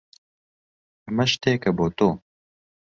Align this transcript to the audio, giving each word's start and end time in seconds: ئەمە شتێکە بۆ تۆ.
ئەمە 1.05 1.25
شتێکە 1.31 1.71
بۆ 1.77 1.87
تۆ. 1.97 2.09